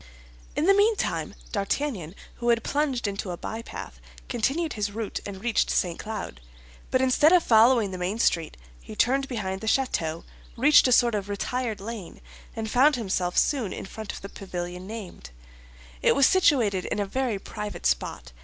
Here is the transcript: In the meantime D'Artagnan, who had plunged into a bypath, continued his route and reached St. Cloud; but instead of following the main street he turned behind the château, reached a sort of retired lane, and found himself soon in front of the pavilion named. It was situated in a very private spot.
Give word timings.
In 0.55 0.65
the 0.65 0.73
meantime 0.73 1.35
D'Artagnan, 1.51 2.15
who 2.37 2.49
had 2.49 2.63
plunged 2.63 3.07
into 3.07 3.29
a 3.29 3.37
bypath, 3.37 4.01
continued 4.29 4.73
his 4.73 4.91
route 4.91 5.19
and 5.27 5.43
reached 5.43 5.69
St. 5.69 5.99
Cloud; 5.99 6.41
but 6.89 7.03
instead 7.03 7.31
of 7.31 7.43
following 7.43 7.91
the 7.91 7.99
main 7.99 8.17
street 8.17 8.57
he 8.81 8.95
turned 8.95 9.27
behind 9.27 9.61
the 9.61 9.67
château, 9.67 10.23
reached 10.57 10.87
a 10.87 10.91
sort 10.91 11.13
of 11.13 11.29
retired 11.29 11.79
lane, 11.79 12.19
and 12.55 12.67
found 12.67 12.95
himself 12.95 13.37
soon 13.37 13.71
in 13.71 13.85
front 13.85 14.11
of 14.11 14.21
the 14.21 14.29
pavilion 14.29 14.87
named. 14.87 15.29
It 16.01 16.15
was 16.15 16.25
situated 16.25 16.85
in 16.85 16.99
a 16.99 17.05
very 17.05 17.37
private 17.37 17.85
spot. 17.85 18.31